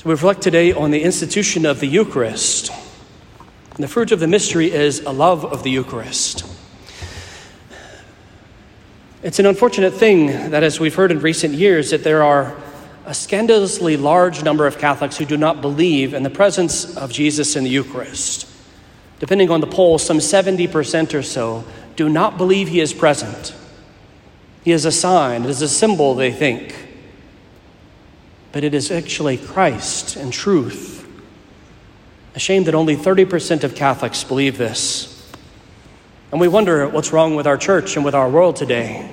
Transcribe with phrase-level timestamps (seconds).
[0.00, 2.70] So we reflect today on the institution of the Eucharist.
[3.74, 6.42] And the fruit of the mystery is a love of the Eucharist.
[9.22, 12.56] It's an unfortunate thing that, as we've heard in recent years, that there are
[13.04, 17.54] a scandalously large number of Catholics who do not believe in the presence of Jesus
[17.54, 18.48] in the Eucharist.
[19.18, 21.62] Depending on the poll, some 70% or so
[21.96, 23.54] do not believe he is present.
[24.64, 26.89] He is a sign, it is a symbol, they think.
[28.52, 31.06] But it is actually Christ and truth.
[32.34, 35.30] A shame that only 30% of Catholics believe this.
[36.32, 39.10] And we wonder what's wrong with our church and with our world today.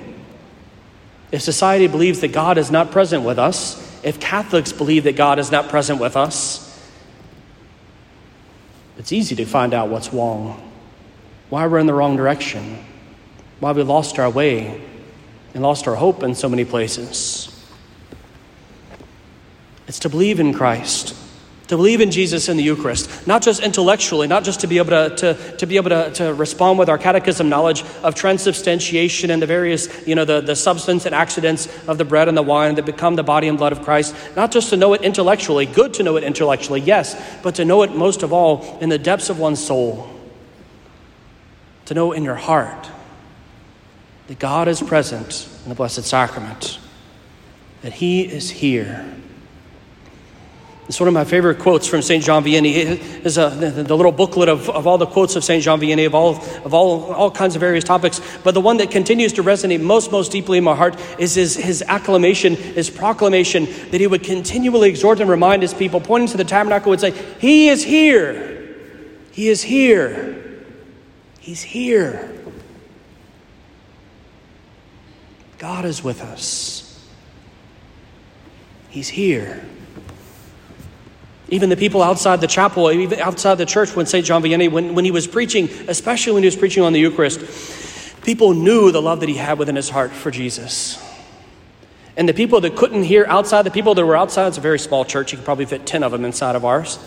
[1.30, 5.38] If society believes that God is not present with us, if Catholics believe that God
[5.38, 6.64] is not present with us,
[8.96, 10.72] it's easy to find out what's wrong,
[11.50, 12.84] why we're in the wrong direction,
[13.60, 14.82] why we lost our way
[15.54, 17.57] and lost our hope in so many places.
[19.88, 21.16] It's to believe in Christ
[21.68, 24.90] to believe in Jesus in the Eucharist, not just intellectually, not just to be able
[24.90, 29.40] to, to, to be able to, to respond with our catechism knowledge of transubstantiation and
[29.40, 32.74] the various, you know, the, the substance and accidents of the bread and the wine
[32.76, 35.92] that become the body and blood of Christ, not just to know it intellectually, good
[35.94, 39.28] to know it intellectually, yes, but to know it most of all in the depths
[39.28, 40.08] of one's soul,
[41.84, 42.88] to know in your heart
[44.28, 46.78] that God is present in the Blessed Sacrament,
[47.82, 49.14] that He is here
[50.88, 52.24] it's one of my favorite quotes from St.
[52.24, 52.98] John Vianney.
[53.22, 55.62] Is a, the, little booklet of, of all the quotes of St.
[55.62, 58.22] John Vianney of all, of all, all kinds of various topics.
[58.42, 61.56] But the one that continues to resonate most, most deeply in my heart is his,
[61.56, 66.38] his acclamation, his proclamation that he would continually exhort and remind his people, pointing to
[66.38, 68.74] the tabernacle, would say, He is here.
[69.32, 70.64] He is here.
[71.38, 72.34] He's here.
[75.58, 77.06] God is with us.
[78.88, 79.66] He's here.
[81.50, 84.24] Even the people outside the chapel, even outside the church, when St.
[84.24, 87.40] John Vianney, when, when he was preaching, especially when he was preaching on the Eucharist,
[88.22, 91.02] people knew the love that he had within his heart for Jesus.
[92.18, 94.78] And the people that couldn't hear outside, the people that were outside, it's a very
[94.78, 96.98] small church, you could probably fit 10 of them inside of ours.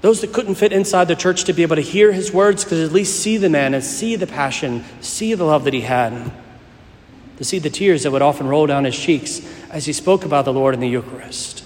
[0.00, 2.78] Those that couldn't fit inside the church to be able to hear his words could
[2.78, 6.32] at least see the man and see the passion, see the love that he had,
[7.36, 10.46] to see the tears that would often roll down his cheeks as he spoke about
[10.46, 11.64] the Lord in the Eucharist.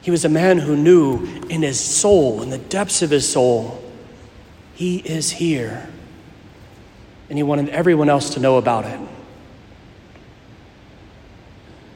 [0.00, 3.82] He was a man who knew in his soul, in the depths of his soul,
[4.74, 5.88] he is here.
[7.28, 9.00] And he wanted everyone else to know about it.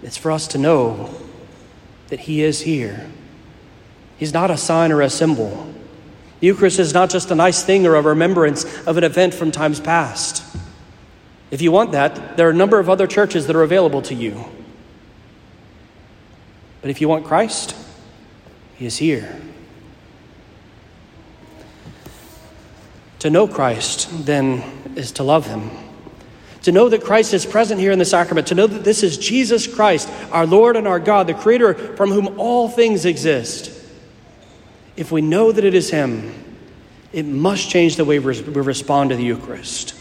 [0.03, 1.15] It's for us to know
[2.09, 3.09] that he is here.
[4.19, 5.73] He's not a sign or a symbol.
[6.41, 9.53] The Eucharist is not just a nice thing or a remembrance of an event from
[9.53, 10.45] times past.
[11.53, 14.15] If you want that, there are a number of other churches that are available to
[14.15, 14.45] you.
[16.81, 17.77] But if you want Christ,
[18.82, 19.41] he is here.
[23.20, 24.65] To know Christ, then,
[24.97, 25.70] is to love Him.
[26.62, 29.19] To know that Christ is present here in the sacrament, to know that this is
[29.19, 33.70] Jesus Christ, our Lord and our God, the Creator from whom all things exist.
[34.97, 36.34] If we know that it is Him,
[37.12, 39.94] it must change the way we respond to the Eucharist.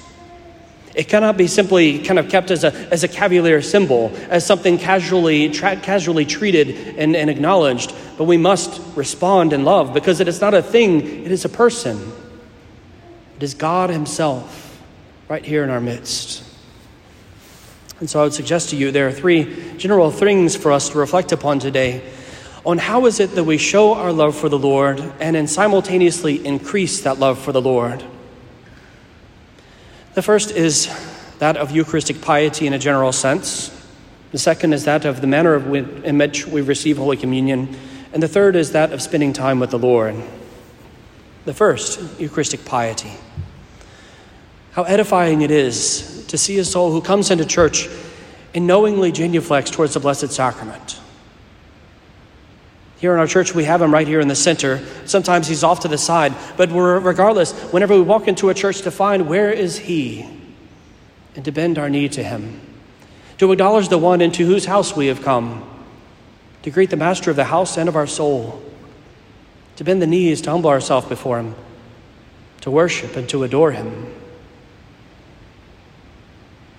[0.94, 4.78] It cannot be simply kind of kept as a, as a cavalier symbol, as something
[4.78, 10.28] casually, tra- casually treated and, and acknowledged, but we must respond in love because it
[10.28, 12.12] is not a thing, it is a person.
[13.38, 14.82] It is God Himself
[15.30, 16.44] right here in our midst.
[18.02, 20.98] And so I would suggest to you there are three general things for us to
[20.98, 22.04] reflect upon today
[22.66, 26.46] on how is it that we show our love for the Lord and then simultaneously
[26.46, 28.04] increase that love for the Lord.
[30.14, 30.90] The first is
[31.40, 33.70] that of Eucharistic piety in a general sense.
[34.32, 37.76] The second is that of the manner in which we receive Holy Communion.
[38.14, 40.16] And the third is that of spending time with the Lord.
[41.46, 43.12] The first, Eucharistic piety.
[44.74, 47.90] How edifying it is to see a soul who comes into church
[48.54, 51.00] and knowingly genuflects towards the Blessed Sacrament.
[53.02, 54.80] Here in our church, we have him right here in the center.
[55.06, 58.92] Sometimes he's off to the side, but regardless, whenever we walk into a church to
[58.92, 60.30] find where is he
[61.36, 62.62] and to bend our knee to him,
[63.40, 65.68] to acknowledge the one into whose house we have come,
[66.62, 68.62] to greet the master of the house and of our soul,
[69.78, 71.56] to bend the knees, to humble ourselves before him,
[72.60, 74.14] to worship and to adore him.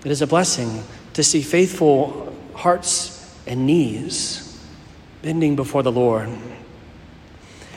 [0.05, 0.85] It is a blessing
[1.15, 4.52] to see faithful hearts and knees
[5.23, 6.29] bending before the Lord.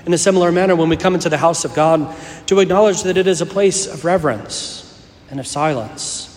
[0.06, 2.16] In a similar manner, when we come into the house of God,
[2.48, 4.82] to acknowledge that it is a place of reverence
[5.30, 6.32] and of silence.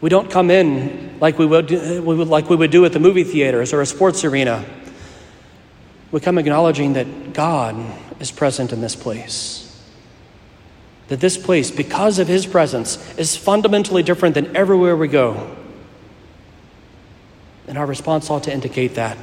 [0.00, 3.24] We don't come in like uh, we would, like we would do at the movie
[3.24, 4.64] theaters or a sports arena.
[6.12, 7.76] We come acknowledging that God
[8.20, 9.62] is present in this place.
[11.08, 15.56] That this place, because of His presence, is fundamentally different than everywhere we go.
[17.66, 19.16] And our response ought to indicate that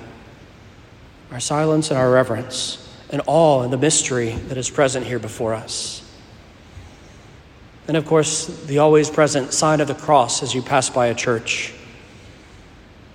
[1.34, 2.78] our silence and our reverence,
[3.10, 6.08] and awe and the mystery that is present here before us.
[7.88, 11.16] And of course, the always present sign of the cross as you pass by a
[11.16, 11.74] church.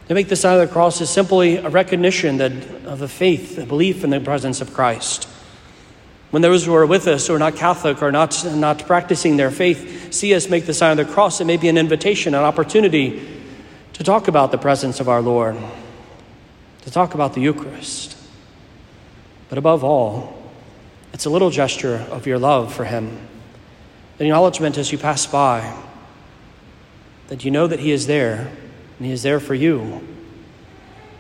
[0.09, 2.53] To make the sign of the cross is simply a recognition that,
[2.87, 5.29] of the faith, the belief in the presence of Christ.
[6.33, 9.53] When those who are with us who are not Catholic or not, not practicing their
[9.53, 12.43] faith see us make the sign of the cross, it may be an invitation, an
[12.43, 13.41] opportunity
[13.93, 15.57] to talk about the presence of our Lord
[16.89, 18.17] to talk about the Eucharist.
[19.51, 20.43] But above all,
[21.13, 23.09] it's a little gesture of your love for Him,
[24.19, 25.77] an acknowledgement as you pass by
[27.29, 28.51] that you know that He is there
[28.97, 30.01] and He is there for you.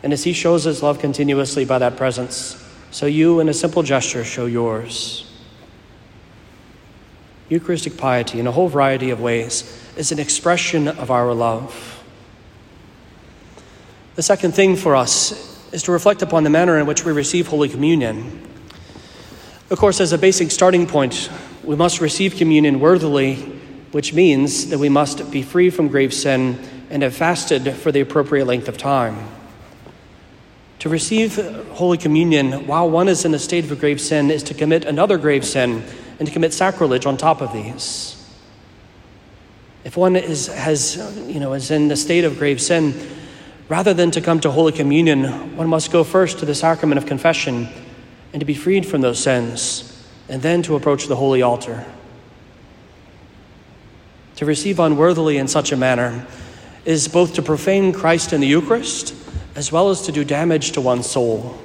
[0.02, 3.82] And as He shows His love continuously by that presence, so you, in a simple
[3.82, 5.30] gesture, show yours.
[7.50, 12.02] Eucharistic piety, in a whole variety of ways, is an expression of our love.
[14.14, 17.46] The second thing for us is to reflect upon the manner in which we receive
[17.46, 18.46] Holy Communion.
[19.70, 21.30] Of course, as a basic starting point,
[21.62, 23.34] we must receive communion worthily,
[23.92, 28.00] which means that we must be free from grave sin and have fasted for the
[28.00, 29.28] appropriate length of time.
[30.80, 31.36] To receive
[31.72, 35.18] Holy Communion while one is in a state of grave sin is to commit another
[35.18, 35.84] grave sin
[36.18, 38.14] and to commit sacrilege on top of these.
[39.84, 42.94] If one is, has, you know, is in the state of grave sin,
[43.68, 47.06] Rather than to come to Holy Communion, one must go first to the sacrament of
[47.06, 47.68] confession
[48.32, 51.84] and to be freed from those sins, and then to approach the holy altar.
[54.36, 56.26] To receive unworthily in such a manner
[56.84, 59.14] is both to profane Christ in the Eucharist
[59.54, 61.58] as well as to do damage to one's soul.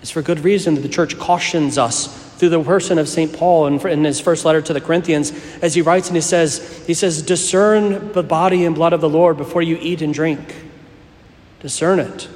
[0.00, 3.32] It's for good reason that the church cautions us through the person of St.
[3.32, 6.84] Paul in, in his first letter to the Corinthians, as he writes and he says,
[6.86, 10.54] he says, discern the body and blood of the Lord before you eat and drink.
[11.60, 12.28] Discern it,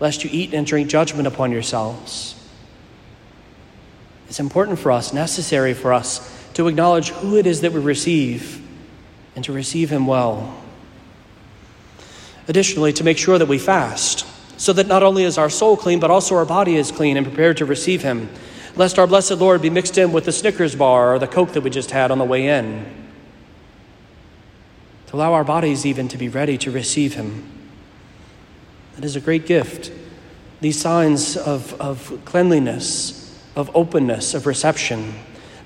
[0.00, 2.34] lest you eat and drink judgment upon yourselves.
[4.28, 8.60] It's important for us, necessary for us, to acknowledge who it is that we receive
[9.36, 10.60] and to receive him well.
[12.48, 14.26] Additionally, to make sure that we fast,
[14.60, 17.24] so that not only is our soul clean, but also our body is clean and
[17.24, 18.28] prepared to receive him
[18.76, 21.60] lest our blessed Lord be mixed in with the Snickers bar or the Coke that
[21.60, 22.84] we just had on the way in.
[25.08, 27.50] To allow our bodies even to be ready to receive Him.
[28.96, 29.92] That is a great gift.
[30.60, 35.14] These signs of, of cleanliness, of openness, of reception.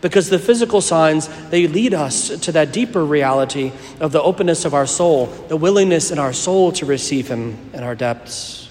[0.01, 4.75] Because the physical signs, they lead us to that deeper reality of the openness of
[4.75, 8.71] our soul, the willingness in our soul to receive Him in our depths.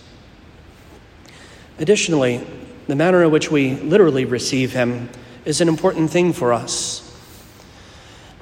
[1.79, 2.45] Additionally,
[2.87, 5.09] the manner in which we literally receive Him
[5.45, 7.03] is an important thing for us.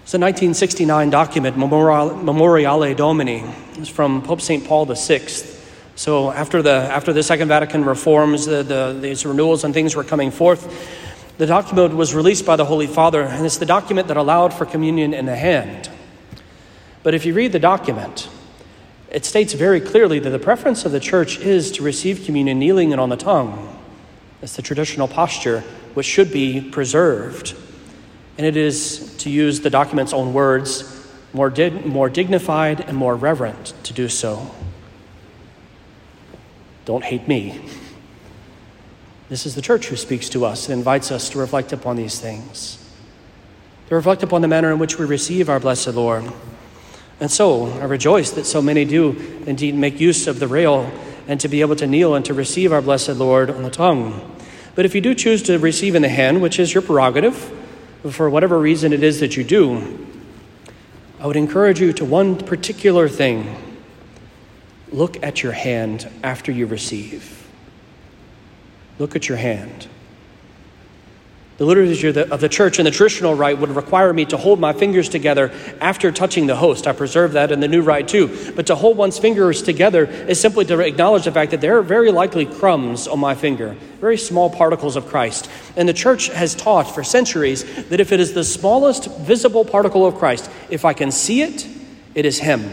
[0.04, 3.44] It's a 1969 document, Memoriale Domini.
[3.86, 4.66] From Pope St.
[4.66, 5.28] Paul VI.
[5.96, 10.04] So after the, after the Second Vatican reforms, the, the, these renewals and things were
[10.04, 11.04] coming forth,
[11.38, 14.66] the document was released by the Holy Father, and it's the document that allowed for
[14.66, 15.90] communion in the hand.
[17.04, 18.30] But if you read the document,
[19.12, 22.94] it states very clearly that the preference of the church is to receive communion kneeling
[22.94, 23.75] and on the tongue.
[24.42, 25.62] It's the traditional posture
[25.94, 27.56] which should be preserved.
[28.38, 30.92] And it is, to use the document's own words,
[31.34, 31.54] more,
[31.86, 34.54] more dignified and more reverent to do so.
[36.86, 37.62] Don't hate me.
[39.28, 42.20] This is the church who speaks to us and invites us to reflect upon these
[42.20, 42.78] things,
[43.90, 46.32] to reflect upon the manner in which we receive our blessed Lord.
[47.20, 50.92] And so I rejoice that so many do indeed make use of the rail
[51.28, 54.36] and to be able to kneel and to receive our blessed Lord on the tongue.
[54.76, 57.52] But if you do choose to receive in the hand, which is your prerogative,
[58.10, 60.08] for whatever reason it is that you do,
[61.20, 63.56] I would encourage you to one particular thing
[64.92, 67.48] look at your hand after you receive.
[69.00, 69.88] Look at your hand.
[71.58, 74.74] The liturgy of the church and the traditional rite would require me to hold my
[74.74, 76.86] fingers together after touching the host.
[76.86, 78.52] I preserve that in the new rite too.
[78.54, 81.82] But to hold one's fingers together is simply to acknowledge the fact that there are
[81.82, 85.50] very likely crumbs on my finger, very small particles of Christ.
[85.78, 90.06] And the church has taught for centuries that if it is the smallest visible particle
[90.06, 91.66] of Christ, if I can see it,
[92.16, 92.70] it is Him.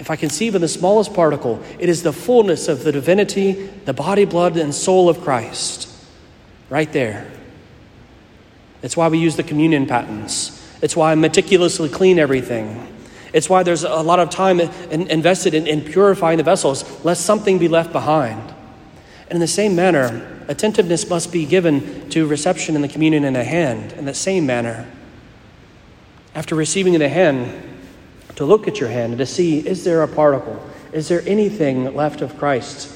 [0.00, 3.52] If I conceive in the smallest particle, it is the fullness of the divinity,
[3.84, 5.92] the body, blood, and soul of Christ
[6.68, 7.30] right there.
[8.80, 10.62] That's why we use the communion patens.
[10.82, 12.92] It's why I meticulously clean everything.
[13.32, 17.24] It's why there's a lot of time in, invested in, in purifying the vessels, lest
[17.24, 18.40] something be left behind.
[19.28, 23.32] And in the same manner, attentiveness must be given to reception in the communion in
[23.32, 23.92] the hand.
[23.94, 24.88] In the same manner,
[26.34, 27.50] after receiving in the hand,
[28.36, 30.62] to look at your hand and to see is there a particle?
[30.92, 32.95] Is there anything left of Christ?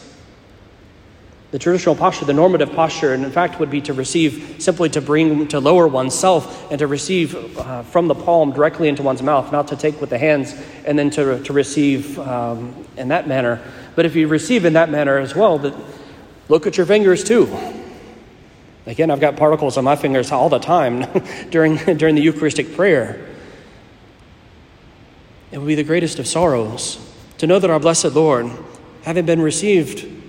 [1.51, 5.01] The traditional posture, the normative posture, and in fact would be to receive simply to
[5.01, 9.51] bring, to lower oneself and to receive uh, from the palm directly into one's mouth,
[9.51, 10.55] not to take with the hands
[10.87, 13.61] and then to, to receive um, in that manner.
[13.97, 15.75] But if you receive in that manner as well, that
[16.49, 17.49] look at your fingers too.
[18.87, 21.05] Again, I've got particles on my fingers all the time
[21.51, 23.27] during, during the Eucharistic prayer.
[25.51, 27.05] It would be the greatest of sorrows
[27.39, 28.53] to know that our blessed Lord,
[29.03, 30.20] having been received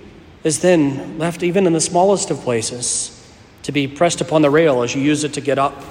[0.44, 3.18] is then left even in the smallest of places
[3.62, 5.82] to be pressed upon the rail as you use it to get up,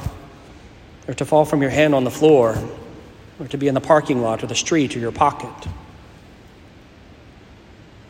[1.07, 2.57] or to fall from your hand on the floor,
[3.39, 5.69] or to be in the parking lot or the street or your pocket.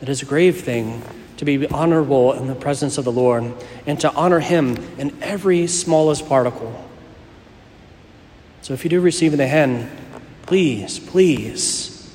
[0.00, 1.02] It is a grave thing
[1.36, 3.52] to be honorable in the presence of the Lord
[3.86, 6.88] and to honor Him in every smallest particle.
[8.62, 9.90] So if you do receive in the hand,
[10.46, 12.12] please, please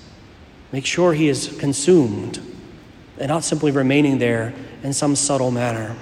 [0.72, 2.42] make sure He is consumed
[3.20, 5.96] and not simply remaining there in some subtle manner.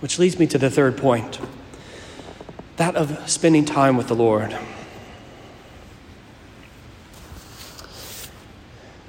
[0.00, 1.38] Which leads me to the third point
[2.80, 4.56] that of spending time with the Lord.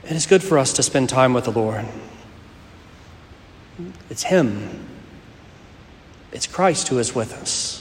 [0.04, 1.86] It is good for us to spend time with the Lord.
[4.10, 4.86] It's Him,
[6.34, 7.78] it's Christ who is with us.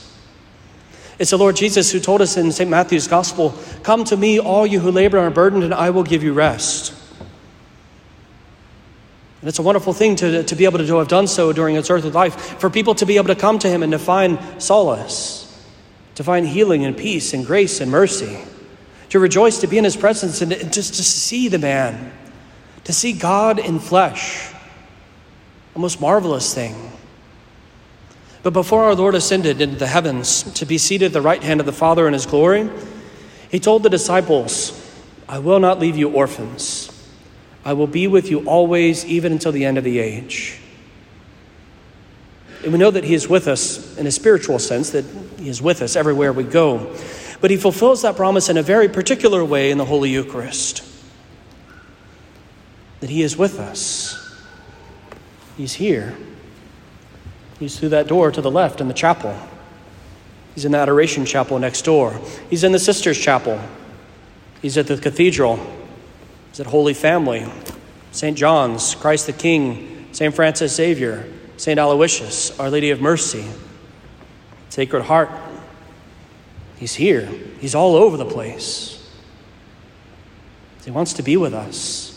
[1.19, 2.71] It's the Lord Jesus who told us in St.
[2.71, 6.05] Matthew's Gospel Come to me, all you who labor and are burdened, and I will
[6.05, 6.95] give you rest.
[9.41, 11.89] And it's a wonderful thing to, to be able to have done so during its
[11.89, 15.47] earthly life, for people to be able to come to Him and to find solace,
[16.17, 18.39] to find healing and peace and grace and mercy,
[19.09, 22.13] to rejoice to be in His presence and just to see the man,
[22.85, 24.53] to see God in flesh.
[25.75, 26.93] A most marvelous thing.
[28.43, 31.61] But before our Lord ascended into the heavens to be seated at the right hand
[31.61, 32.69] of the Father in His glory,
[33.51, 34.77] He told the disciples,
[35.27, 36.90] I will not leave you orphans.
[37.65, 40.59] I will be with you always, even until the end of the age.
[42.63, 45.05] And we know that He is with us in a spiritual sense, that
[45.39, 46.95] He is with us everywhere we go.
[47.41, 50.85] But He fulfills that promise in a very particular way in the Holy Eucharist
[53.01, 54.17] that He is with us.
[55.57, 56.17] He's here.
[57.59, 59.37] He's through that door to the left in the chapel.
[60.55, 62.19] He's in the adoration chapel next door.
[62.49, 63.61] He's in the sisters' chapel.
[64.63, 65.59] He's at the cathedral.
[66.53, 67.47] Is it Holy Family,
[68.13, 68.37] St.
[68.37, 70.35] John's, Christ the King, St.
[70.35, 71.27] Francis Xavier,
[71.57, 71.79] St.
[71.79, 73.47] Aloysius, Our Lady of Mercy,
[74.69, 75.31] Sacred Heart.
[76.77, 77.27] He's here.
[77.61, 78.97] He's all over the place.
[80.85, 82.11] He wants to be with us.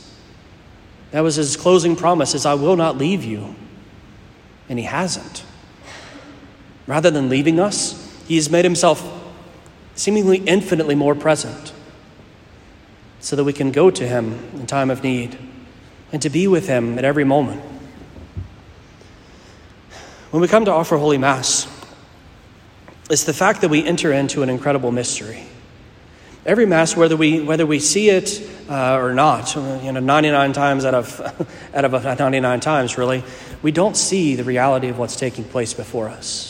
[1.11, 3.55] That was his closing promise is I will not leave you.
[4.69, 5.43] And he hasn't.
[6.87, 9.05] Rather than leaving us, he has made himself
[9.95, 11.72] seemingly infinitely more present
[13.23, 15.37] so that we can go to Him in time of need
[16.11, 17.61] and to be with Him at every moment.
[20.29, 21.65] When we come to offer Holy Mass,
[23.09, 25.41] it's the fact that we enter into an incredible mystery.
[26.45, 30.83] Every Mass, whether we, whether we see it uh, or not, you know, 99 times
[30.83, 31.21] out of,
[31.73, 33.23] out of 99 times, really,
[33.61, 36.49] we don't see the reality of what's taking place before us.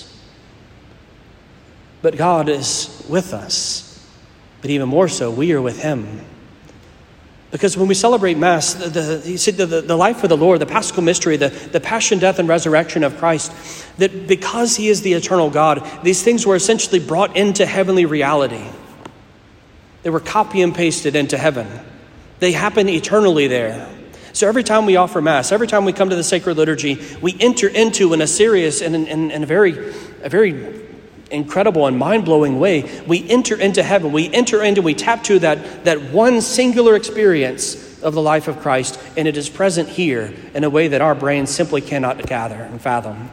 [2.01, 4.03] But God is with us,
[4.61, 6.25] but even more so, we are with Him.
[7.53, 11.03] Because when we celebrate Mass, the, the, the, the life of the Lord, the Paschal
[11.03, 13.53] mystery, the, the passion, death, and resurrection of Christ,
[13.99, 18.65] that because He is the eternal God, these things were essentially brought into heavenly reality.
[20.01, 21.67] They were copy and pasted into heaven.
[22.39, 23.87] They happen eternally there.
[24.33, 27.37] So every time we offer Mass, every time we come to the sacred liturgy, we
[27.39, 29.93] enter into in a serious and in, in a very,
[30.23, 30.53] a very
[31.33, 34.11] incredible and mind blowing way, we enter into heaven.
[34.11, 38.59] We enter into, we tap to that, that one singular experience of the life of
[38.59, 42.55] Christ, and it is present here in a way that our brains simply cannot gather
[42.55, 43.29] and fathom.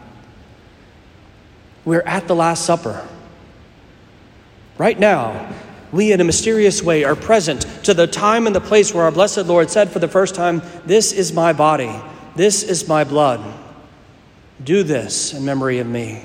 [1.84, 3.06] We're at the Last Supper.
[4.78, 5.54] Right now,
[5.92, 9.10] we in a mysterious way are present to the time and the place where our
[9.10, 11.94] blessed Lord said for the first time, This is my body,
[12.36, 13.40] this is my blood.
[14.62, 16.22] Do this in memory of me.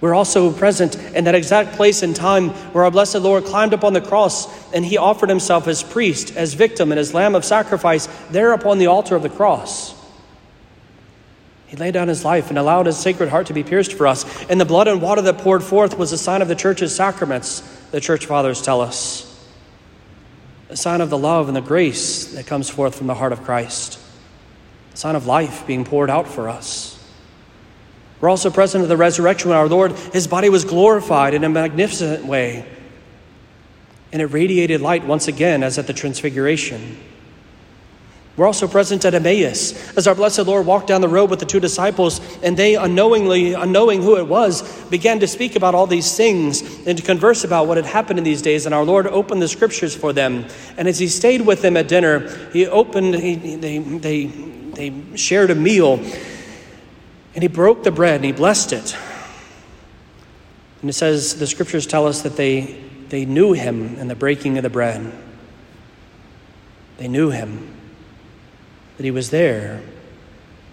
[0.00, 3.84] We're also present in that exact place and time where our blessed Lord climbed up
[3.84, 7.44] on the cross and he offered himself as priest, as victim, and as lamb of
[7.44, 9.94] sacrifice there upon the altar of the cross.
[11.66, 14.24] He laid down his life and allowed his sacred heart to be pierced for us.
[14.46, 17.60] And the blood and water that poured forth was a sign of the church's sacraments,
[17.92, 19.26] the church fathers tell us.
[20.68, 23.44] A sign of the love and the grace that comes forth from the heart of
[23.44, 24.00] Christ.
[24.94, 26.89] A sign of life being poured out for us.
[28.20, 31.48] We're also present at the resurrection when our Lord, his body was glorified in a
[31.48, 32.66] magnificent way.
[34.12, 36.98] And it radiated light once again as at the transfiguration.
[38.36, 41.46] We're also present at Emmaus as our blessed Lord walked down the road with the
[41.46, 46.16] two disciples, and they, unknowingly, unknowing who it was, began to speak about all these
[46.16, 48.66] things and to converse about what had happened in these days.
[48.66, 50.46] And our Lord opened the scriptures for them.
[50.78, 55.50] And as he stayed with them at dinner, he opened, he, they, they, they shared
[55.50, 55.98] a meal,
[57.34, 58.96] and he broke the bread and he blessed it.
[60.80, 64.56] And it says, the scriptures tell us that they, they knew him in the breaking
[64.56, 65.12] of the bread.
[66.96, 67.74] They knew him
[68.96, 69.82] that he was there,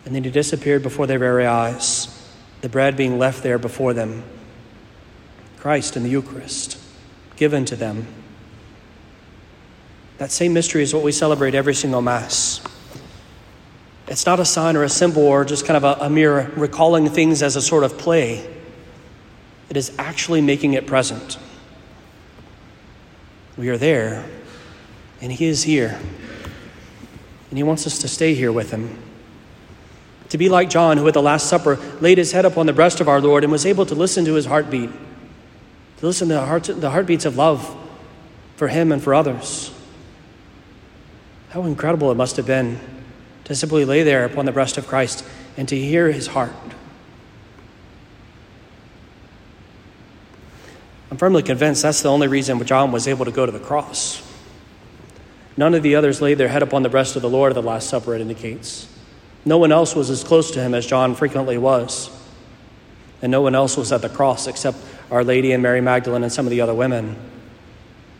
[0.06, 2.30] and then he disappeared before their very eyes,
[2.62, 4.24] the bread being left there before them.
[5.58, 6.78] Christ in the Eucharist,
[7.36, 8.08] given to them.
[10.18, 12.62] That same mystery is what we celebrate every single Mass.
[14.08, 17.10] It's not a sign or a symbol or just kind of a, a mere recalling
[17.10, 18.48] things as a sort of play.
[19.70, 21.38] It is actually making it present.
[23.58, 24.26] We are there,
[25.20, 26.00] and He is here
[27.50, 28.98] and he wants us to stay here with him.
[30.30, 33.00] To be like John, who at the Last Supper laid his head upon the breast
[33.00, 34.90] of our Lord and was able to listen to his heartbeat,
[36.00, 37.76] to listen to the, heart, the heartbeats of love
[38.58, 39.74] for him and for others.
[41.50, 42.80] How incredible it must have been
[43.48, 45.24] to simply lay there upon the breast of Christ
[45.56, 46.52] and to hear his heart.
[51.10, 54.22] I'm firmly convinced that's the only reason John was able to go to the cross.
[55.56, 57.62] None of the others laid their head upon the breast of the Lord at the
[57.62, 58.94] Last Supper, it indicates.
[59.46, 62.10] No one else was as close to him as John frequently was.
[63.22, 64.78] And no one else was at the cross except
[65.10, 67.16] Our Lady and Mary Magdalene and some of the other women.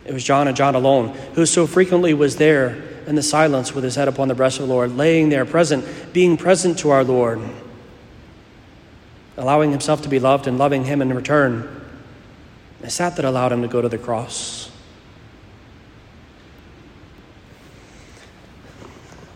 [0.06, 3.82] It was John and John alone who so frequently was there in the silence with
[3.82, 7.02] his head upon the breast of the Lord, laying there present, being present to our
[7.02, 7.40] Lord,
[9.36, 11.68] allowing himself to be loved and loving him in return.
[12.82, 14.70] It's that that allowed him to go to the cross.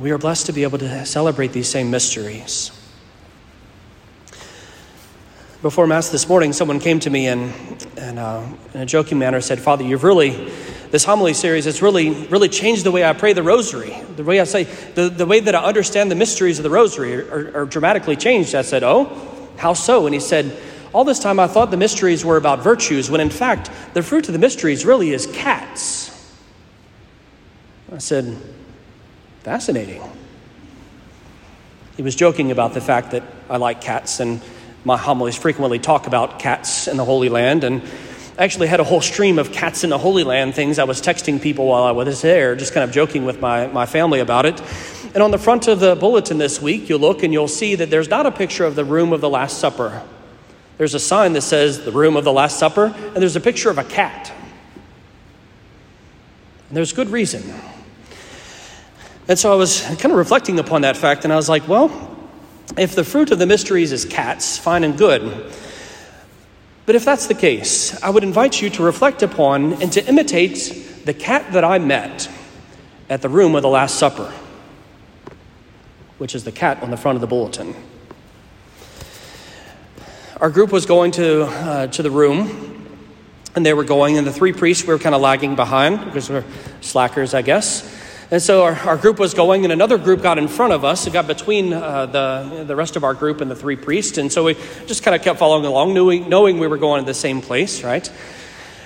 [0.03, 2.73] we are blessed to be able to celebrate these same mysteries.
[5.63, 7.53] Before Mass this morning, someone came to me and,
[7.97, 8.45] and uh,
[8.75, 10.51] in a joking manner said, Father, you've really,
[10.93, 13.97] this homily series has really, really changed the way I pray the rosary.
[14.17, 17.15] The way I say, the, the way that I understand the mysteries of the rosary
[17.15, 18.55] are, are, are dramatically changed.
[18.55, 19.07] I said, Oh,
[19.57, 20.05] how so?
[20.05, 20.55] And he said,
[20.93, 24.29] All this time I thought the mysteries were about virtues, when in fact, the fruit
[24.29, 26.11] of the mysteries really is cats.
[27.91, 28.37] I said,
[29.41, 30.03] Fascinating.
[31.97, 34.43] He was joking about the fact that I like cats, and
[34.85, 37.65] my homilies frequently talk about cats in the Holy Land.
[37.65, 37.83] And
[38.39, 41.41] Actually had a whole stream of cats in the Holy Land things I was texting
[41.41, 44.61] people while I was there, just kind of joking with my, my family about it.
[45.15, 47.91] And on the front of the bulletin this week, you'll look and you'll see that
[47.91, 50.03] there's not a picture of the room of the Last Supper.
[50.79, 53.69] There's a sign that says the room of the Last Supper, and there's a picture
[53.69, 54.33] of a cat.
[56.69, 57.55] And there's good reason.
[59.29, 62.19] And so I was kind of reflecting upon that fact, and I was like, well,
[62.79, 65.53] if the fruit of the mysteries is cats, fine and good.
[66.85, 71.05] But if that's the case, I would invite you to reflect upon and to imitate
[71.05, 72.29] the cat that I met
[73.09, 74.33] at the room of the Last Supper,
[76.19, 77.75] which is the cat on the front of the bulletin.
[80.41, 82.89] Our group was going to, uh, to the room,
[83.55, 86.29] and they were going, and the three priests we were kind of lagging behind because
[86.29, 86.45] we're
[86.81, 87.89] slackers, I guess.
[88.33, 91.07] And so our, our group was going, and another group got in front of us.
[91.07, 94.17] It got between uh, the, the rest of our group and the three priests.
[94.17, 94.55] And so we
[94.87, 97.85] just kind of kept following along, knowing, knowing we were going to the same place,
[97.85, 98.11] right?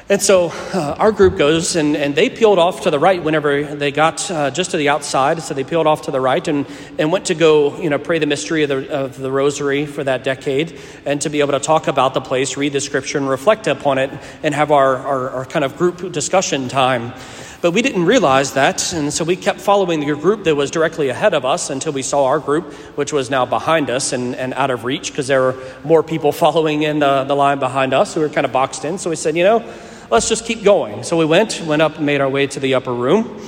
[0.09, 3.63] And so uh, our group goes, and, and they peeled off to the right whenever
[3.77, 5.41] they got uh, just to the outside.
[5.43, 6.67] So they peeled off to the right and,
[6.99, 10.03] and went to go, you know, pray the mystery of the, of the rosary for
[10.03, 13.29] that decade and to be able to talk about the place, read the scripture, and
[13.29, 14.11] reflect upon it
[14.43, 17.13] and have our, our, our kind of group discussion time.
[17.63, 21.09] But we didn't realize that, and so we kept following the group that was directly
[21.09, 24.53] ahead of us until we saw our group, which was now behind us and, and
[24.55, 28.15] out of reach because there were more people following in the, the line behind us
[28.15, 28.99] who were kind of boxed in.
[28.99, 29.73] So we said, you know,
[30.11, 31.03] let's just keep going.
[31.03, 33.41] So we went, went up and made our way to the upper room.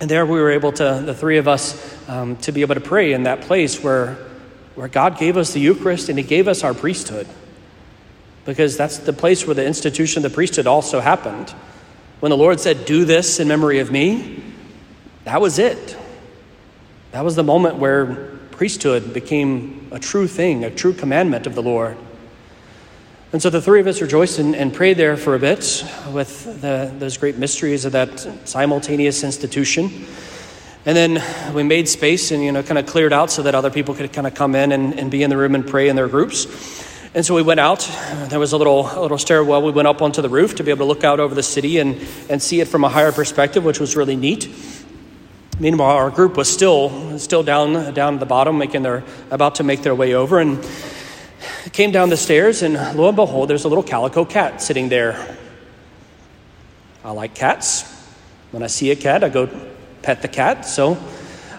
[0.00, 2.80] And there we were able to, the three of us, um, to be able to
[2.80, 4.16] pray in that place where,
[4.74, 7.26] where God gave us the Eucharist and He gave us our priesthood.
[8.44, 11.54] Because that's the place where the institution of the priesthood also happened.
[12.22, 14.40] When the Lord said, Do this in memory of me,
[15.24, 15.96] that was it.
[17.10, 21.64] That was the moment where priesthood became a true thing, a true commandment of the
[21.64, 21.96] Lord.
[23.32, 26.60] And so the three of us rejoiced and, and prayed there for a bit with
[26.60, 30.06] the, those great mysteries of that simultaneous institution.
[30.86, 33.70] And then we made space and, you know, kind of cleared out so that other
[33.70, 35.96] people could kind of come in and, and be in the room and pray in
[35.96, 36.46] their groups.
[37.14, 37.80] And so we went out.
[38.28, 39.62] There was a little, a little stairwell.
[39.62, 41.78] We went up onto the roof to be able to look out over the city
[41.78, 44.48] and, and see it from a higher perspective, which was really neat.
[45.60, 49.62] Meanwhile, our group was still, still down, down at the bottom, making their, about to
[49.62, 50.38] make their way over.
[50.38, 50.66] And
[51.72, 55.36] came down the stairs, and lo and behold, there's a little calico cat sitting there.
[57.04, 57.82] I like cats.
[58.52, 59.50] When I see a cat, I go
[60.00, 60.64] pet the cat.
[60.64, 60.96] So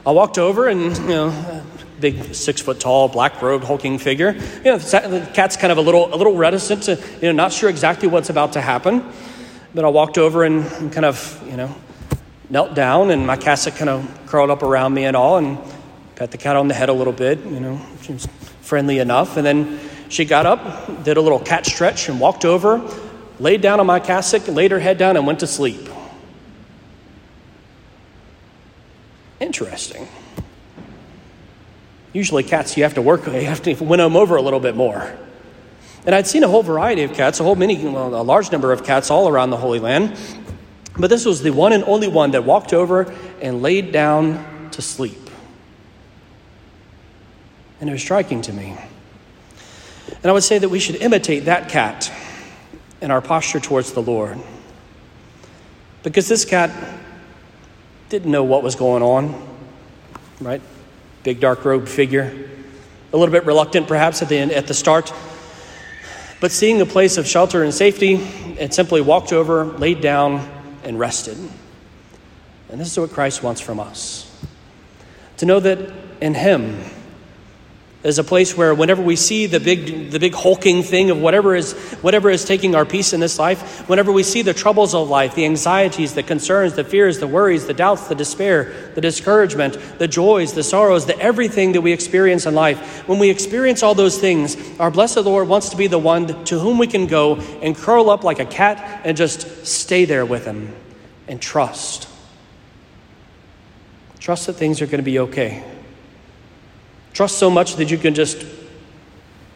[0.03, 1.63] I walked over, and you know,
[2.03, 4.33] big six foot tall, black robed, hulking figure.
[4.33, 7.53] You know, the cat's kind of a little, a little reticent, to, you know, not
[7.53, 9.09] sure exactly what's about to happen.
[9.73, 11.73] But I walked over and, kind of, you know,
[12.49, 15.57] knelt down, and my cassock kind of curled up around me and all, and
[16.15, 17.39] pet the cat on the head a little bit.
[17.39, 18.27] You know, she was
[18.61, 22.81] friendly enough, and then she got up, did a little cat stretch, and walked over,
[23.39, 25.87] laid down on my cassock, laid her head down, and went to sleep.
[29.39, 30.09] Interesting.
[32.13, 34.75] Usually, cats, you have to work, you have to win them over a little bit
[34.75, 35.13] more.
[36.05, 38.83] And I'd seen a whole variety of cats, a whole many, a large number of
[38.83, 40.17] cats all around the Holy Land.
[40.97, 44.81] But this was the one and only one that walked over and laid down to
[44.81, 45.29] sleep.
[47.79, 48.77] And it was striking to me.
[50.07, 52.11] And I would say that we should imitate that cat
[53.01, 54.37] in our posture towards the Lord.
[56.03, 56.71] Because this cat
[58.09, 59.57] didn't know what was going on,
[60.39, 60.61] right?
[61.23, 62.33] Big dark robed figure,
[63.11, 65.13] a little bit reluctant perhaps at the, end, at the start.
[66.41, 68.15] But seeing a place of shelter and safety,
[68.59, 70.49] it simply walked over, laid down,
[70.83, 71.37] and rested.
[72.69, 74.29] And this is what Christ wants from us
[75.37, 76.83] to know that in Him,
[78.03, 81.55] is a place where whenever we see the big, the big hulking thing of whatever
[81.55, 85.09] is, whatever is taking our peace in this life, whenever we see the troubles of
[85.09, 89.77] life, the anxieties, the concerns, the fears, the worries, the doubts, the despair, the discouragement,
[89.99, 93.95] the joys, the sorrows, the everything that we experience in life, when we experience all
[93.95, 97.35] those things, our blessed Lord wants to be the one to whom we can go
[97.61, 100.75] and curl up like a cat and just stay there with Him
[101.29, 102.09] and trust.
[104.19, 105.63] Trust that things are going to be okay.
[107.13, 108.43] Trust so much that you can just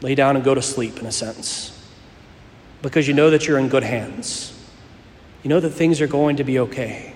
[0.01, 1.73] lay down and go to sleep, in a sense,
[2.81, 4.53] because you know that you're in good hands.
[5.43, 7.13] You know that things are going to be okay.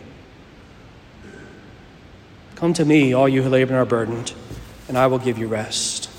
[2.56, 4.34] Come to me, all you who labor and are burdened,
[4.88, 6.10] and I will give you rest.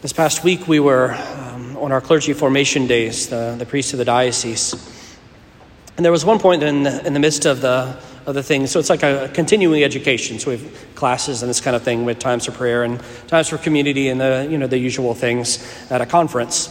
[0.00, 3.98] This past week, we were um, on our clergy formation days, the, the priests of
[3.98, 4.74] the diocese.
[5.96, 8.70] And there was one point in the, in the midst of the other things.
[8.70, 10.38] So it's like a continuing education.
[10.38, 13.48] So we have classes and this kind of thing with times for prayer and times
[13.48, 16.68] for community and the, you know, the usual things at a conference.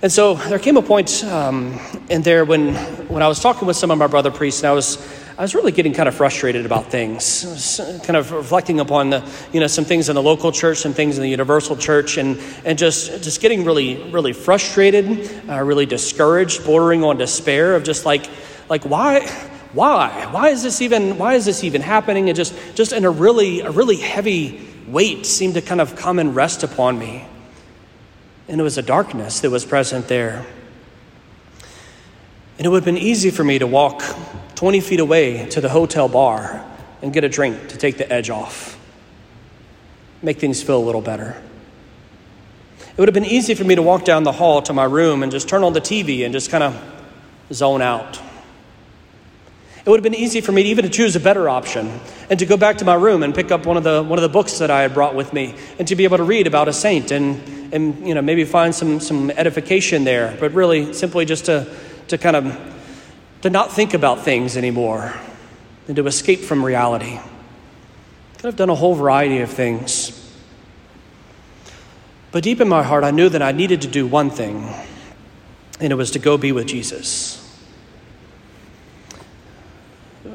[0.00, 1.78] And so there came a point um,
[2.08, 2.74] in there when,
[3.08, 4.96] when I was talking with some of my brother priests, and I was,
[5.36, 9.60] I was really getting kind of frustrated about things, kind of reflecting upon the, you
[9.60, 12.78] know, some things in the local church, some things in the universal church, and, and
[12.78, 18.30] just, just getting really, really frustrated, uh, really discouraged, bordering on despair of just like,
[18.70, 19.28] like why,
[19.76, 20.26] why?
[20.30, 22.28] Why is this even, why is this even happening?
[22.30, 26.18] And just, just in a really, a really heavy weight seemed to kind of come
[26.18, 27.26] and rest upon me.
[28.48, 30.46] And it was a darkness that was present there.
[32.56, 34.02] And it would have been easy for me to walk
[34.54, 36.64] 20 feet away to the hotel bar
[37.02, 38.78] and get a drink to take the edge off,
[40.22, 41.36] make things feel a little better.
[42.80, 45.22] It would have been easy for me to walk down the hall to my room
[45.22, 46.82] and just turn on the TV and just kind of
[47.52, 48.18] zone out.
[49.86, 52.40] It would have been easy for me to even to choose a better option and
[52.40, 54.28] to go back to my room and pick up one of the, one of the
[54.28, 56.72] books that I had brought with me and to be able to read about a
[56.72, 57.40] saint and,
[57.72, 61.72] and you know, maybe find some, some edification there, but really simply just to,
[62.08, 62.74] to kind of
[63.42, 65.14] to not think about things anymore
[65.86, 67.20] and to escape from reality.
[68.38, 70.12] Could have done a whole variety of things.
[72.32, 74.68] But deep in my heart, I knew that I needed to do one thing,
[75.78, 77.35] and it was to go be with Jesus.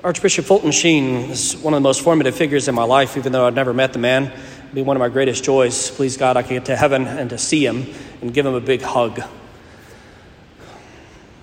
[0.03, 3.45] Archbishop Fulton Sheen is one of the most formative figures in my life, even though
[3.45, 4.25] I've never met the man.
[4.25, 5.91] It'd be one of my greatest joys.
[5.91, 7.85] Please God, I can get to heaven and to see him
[8.21, 9.21] and give him a big hug.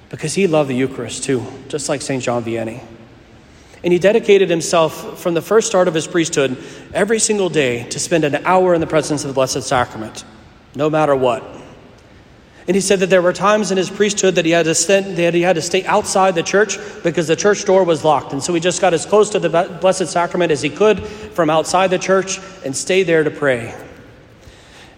[0.08, 2.22] Because he loved the Eucharist too, just like St.
[2.22, 2.82] John Vianney.
[3.84, 6.56] And he dedicated himself from the first start of his priesthood
[6.92, 10.24] every single day to spend an hour in the presence of the Blessed Sacrament,
[10.74, 11.44] no matter what.
[12.68, 15.00] And he said that there were times in his priesthood that he had to stay,
[15.00, 18.34] that he had to stay outside the church because the church door was locked.
[18.34, 21.48] And so he just got as close to the Blessed Sacrament as he could from
[21.48, 23.74] outside the church and stayed there to pray.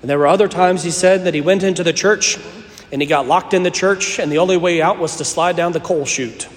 [0.00, 2.38] And there were other times, he said, that he went into the church
[2.90, 5.54] and he got locked in the church, and the only way out was to slide
[5.54, 6.48] down the coal chute.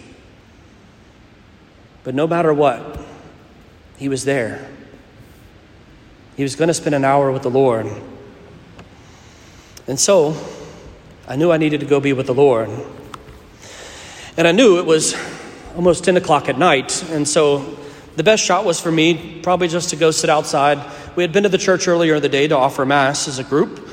[2.04, 2.99] But no matter what,
[3.97, 4.67] he was there.
[6.36, 7.88] He was going to spend an hour with the Lord.
[9.86, 10.36] And so,
[11.28, 12.70] I knew I needed to go be with the Lord.
[14.36, 15.16] And I knew it was
[15.76, 17.04] almost 10 o'clock at night.
[17.10, 17.78] And so,
[18.16, 20.80] the best shot was for me probably just to go sit outside.
[21.16, 23.44] We had been to the church earlier in the day to offer Mass as a
[23.44, 23.90] group.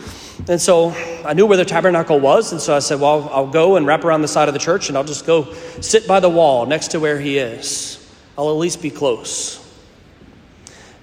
[0.49, 0.91] And so
[1.25, 4.05] I knew where the tabernacle was, and so I said, Well, I'll go and wrap
[4.05, 6.89] around the side of the church, and I'll just go sit by the wall next
[6.89, 7.97] to where he is.
[8.37, 9.57] I'll at least be close.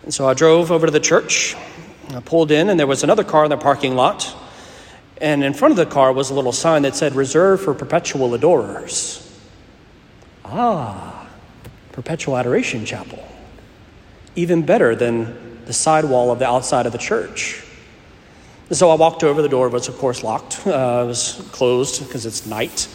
[0.04, 1.56] And so I drove over to the church.
[2.10, 4.34] I pulled in, and there was another car in the parking lot.
[5.19, 8.34] And in front of the car was a little sign that said, Reserved for perpetual
[8.34, 9.23] adorers.
[10.45, 11.27] Ah,
[11.91, 13.27] perpetual adoration chapel.
[14.36, 17.63] Even better than the sidewall of the outside of the church.
[18.71, 19.41] So I walked over.
[19.41, 20.62] The door was, of course, locked.
[20.67, 22.88] Uh, it was closed because it's night.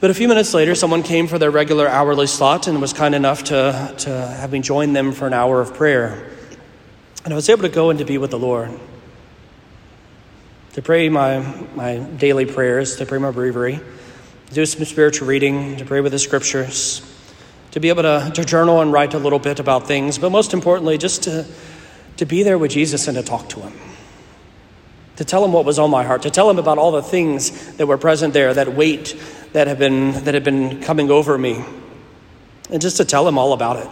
[0.00, 3.14] But a few minutes later, someone came for their regular hourly slot and was kind
[3.14, 6.30] enough to, to have me join them for an hour of prayer.
[7.24, 8.70] And I was able to go and to be with the Lord,
[10.78, 11.40] to pray my,
[11.74, 13.80] my daily prayers, to pray my breviary,
[14.52, 17.02] do some spiritual reading, to pray with the scriptures,
[17.72, 20.54] to be able to, to journal and write a little bit about things, but most
[20.54, 21.44] importantly, just to,
[22.18, 23.72] to be there with Jesus and to talk to him
[25.16, 27.74] to tell him what was on my heart, to tell him about all the things
[27.74, 29.20] that were present there, that weight
[29.52, 31.64] that had been, that had been coming over me,
[32.70, 33.88] and just to tell him all about it.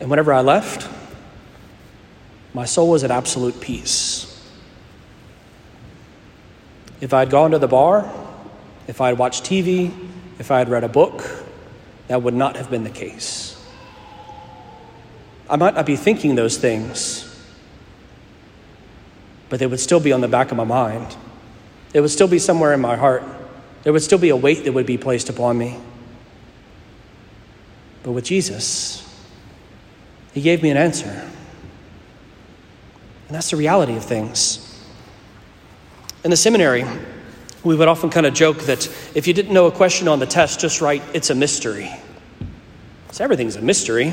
[0.00, 0.88] And whenever I left,
[2.54, 4.28] my soul was at absolute peace.
[7.00, 8.10] If I had gone to the bar,
[8.86, 9.92] if I had watched TV,
[10.38, 11.24] if I had read a book,
[12.08, 13.58] that would not have been the case.
[15.48, 17.32] I might not be thinking those things
[19.52, 21.14] but they would still be on the back of my mind.
[21.92, 23.22] It would still be somewhere in my heart.
[23.82, 25.78] There would still be a weight that would be placed upon me.
[28.02, 29.06] But with Jesus,
[30.32, 31.30] He gave me an answer.
[33.32, 34.78] And that's the reality of things.
[36.22, 36.84] In the seminary,
[37.64, 40.26] we would often kind of joke that if you didn't know a question on the
[40.26, 41.90] test, just write, it's a mystery.
[43.10, 44.12] So everything's a mystery.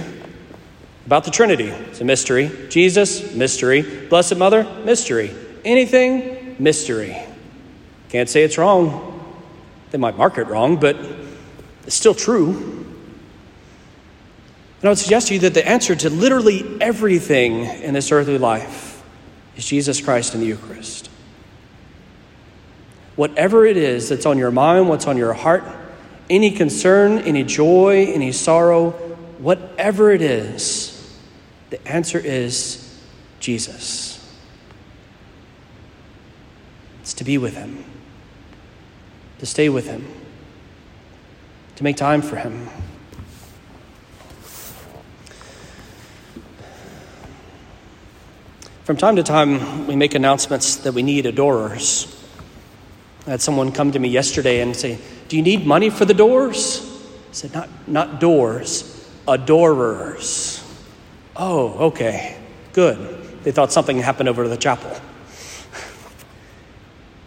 [1.06, 2.50] About the Trinity, it's a mystery.
[2.70, 3.82] Jesus, mystery.
[4.08, 5.36] Blessed Mother, mystery.
[5.66, 7.22] Anything, mystery.
[8.08, 9.22] Can't say it's wrong.
[9.92, 10.96] They might mark it wrong, but
[11.86, 12.86] it's still true.
[14.80, 18.38] And I would suggest to you that the answer to literally everything in this earthly
[18.38, 18.89] life
[19.60, 21.10] is Jesus Christ in the Eucharist.
[23.18, 25.66] Whatever it is that's on your mind, what's on your heart,
[26.30, 28.92] any concern, any joy, any sorrow,
[29.40, 30.96] whatever it is,
[31.72, 33.04] the answer is
[33.42, 34.16] Jesus.
[37.02, 37.84] It's to be with Him,
[39.40, 40.08] to stay with Him,
[41.76, 42.70] to make time for Him.
[48.90, 52.08] From time to time, we make announcements that we need adorers.
[53.28, 54.98] I had someone come to me yesterday and say,
[55.28, 56.82] Do you need money for the doors?
[57.30, 60.68] I said, Not, not doors, adorers.
[61.36, 62.36] Oh, okay,
[62.74, 63.44] good.
[63.44, 64.90] They thought something happened over to the chapel.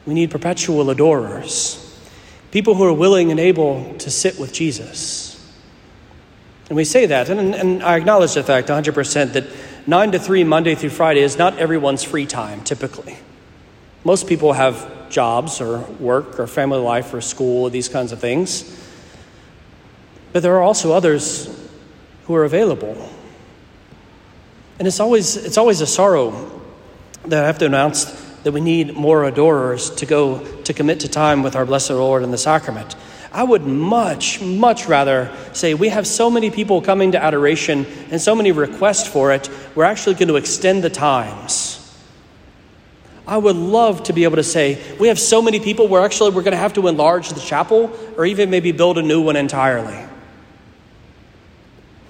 [0.05, 1.97] We need perpetual adorers,
[2.51, 5.33] people who are willing and able to sit with Jesus.
[6.69, 9.45] And we say that, and, and I acknowledge the fact 100% that
[9.87, 13.17] 9 to 3, Monday through Friday, is not everyone's free time typically.
[14.05, 18.21] Most people have jobs or work or family life or school or these kinds of
[18.21, 18.79] things.
[20.33, 21.49] But there are also others
[22.25, 23.11] who are available
[24.83, 26.61] and it's always, it's always a sorrow
[27.27, 28.05] that I have to announce
[28.43, 32.25] that we need more adorers to go to commit to time with our blessed Lord
[32.25, 32.97] in the sacrament.
[33.31, 38.21] I would much, much rather say we have so many people coming to adoration and
[38.21, 41.79] so many requests for it, we're actually going to extend the times.
[43.27, 46.31] I would love to be able to say, we have so many people, we're actually
[46.31, 49.37] we're going to have to enlarge the chapel or even maybe build a new one
[49.37, 49.99] entirely.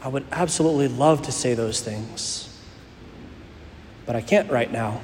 [0.03, 2.49] I would absolutely love to say those things
[4.07, 5.01] but I can't right now.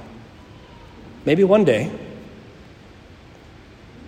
[1.24, 1.90] Maybe one day.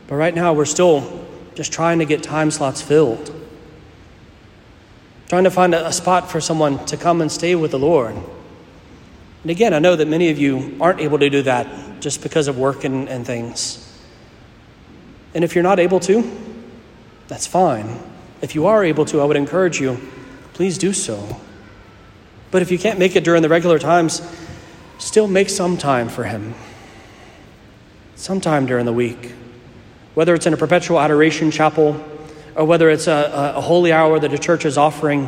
[0.08, 3.34] But right now, we're still just trying to get time slots filled,
[5.28, 8.16] trying to find a, spot for someone to come and stay with the Lord.
[9.42, 12.48] And again, I know that many of you aren't able to do that just because
[12.48, 13.86] of work and, and things.
[15.34, 16.30] And if you're not able to,
[17.28, 17.98] that's fine.
[18.42, 19.98] If you are able to, I would encourage you,
[20.52, 21.40] please do so.
[22.50, 24.20] But if you can't make it during the regular times,
[24.98, 26.54] still make some time for Him.
[28.16, 29.32] Sometime during the week.
[30.14, 32.04] Whether it's in a perpetual adoration chapel,
[32.56, 35.26] or whether it's a, a holy hour that a church is offering,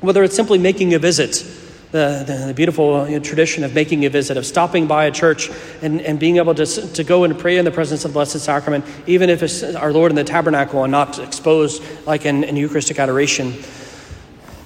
[0.00, 1.44] whether it's simply making a visit
[1.90, 5.10] the, the, the, beautiful you know, tradition of making a visit, of stopping by a
[5.10, 8.14] church and, and being able to, to go and pray in the presence of the
[8.14, 12.44] Blessed Sacrament, even if it's our Lord in the tabernacle and not exposed like in,
[12.44, 13.54] in Eucharistic adoration.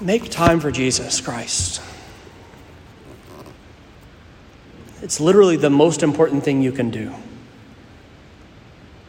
[0.01, 1.81] Make time for Jesus Christ.
[5.01, 7.15] It's literally the most important thing you can do.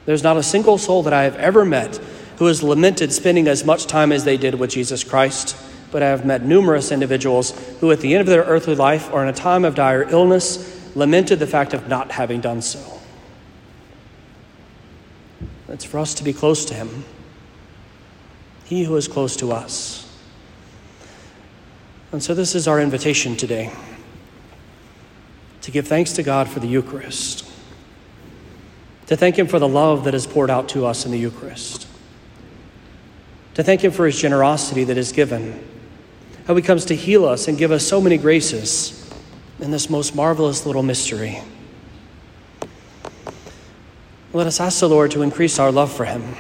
[0.06, 1.98] There's not a single soul that I have ever met
[2.38, 5.56] who has lamented spending as much time as they did with Jesus Christ
[5.94, 9.22] but I have met numerous individuals who, at the end of their earthly life or
[9.22, 13.00] in a time of dire illness, lamented the fact of not having done so.
[15.70, 17.06] It's for us to be close to Him,
[18.66, 20.12] He who is close to us.
[22.12, 23.72] And so, this is our invitation today
[25.62, 27.48] to give thanks to God for the Eucharist,
[29.06, 31.88] to thank Him for the love that is poured out to us in the Eucharist,
[33.54, 35.70] to thank Him for His generosity that is given
[36.48, 39.00] how he comes to heal us and give us so many graces
[39.60, 41.42] in this most marvelous little mystery.
[44.34, 46.36] Let us ask the Lord to increase our love for him,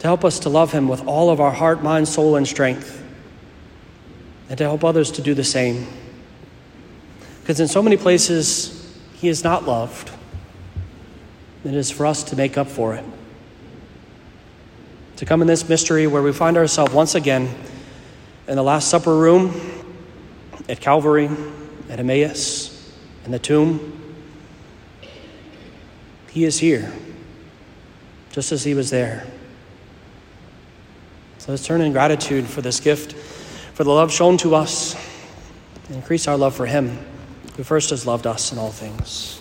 [0.00, 3.02] to help us to love him with all of our heart, mind, soul, and strength,
[4.48, 5.86] and to help others to do the same.
[7.40, 10.10] Because in so many places, he is not loved.
[11.64, 13.04] It is for us to make up for it.
[15.16, 17.54] To come in this mystery where we find ourselves once again
[18.46, 19.54] in the Last Supper room,
[20.68, 21.30] at Calvary,
[21.88, 22.92] at Emmaus,
[23.24, 24.00] in the tomb.
[26.30, 26.92] He is here,
[28.32, 29.26] just as He was there.
[31.38, 34.94] So let's turn in gratitude for this gift, for the love shown to us,
[35.88, 36.98] and increase our love for Him,
[37.56, 39.40] who first has loved us in all things.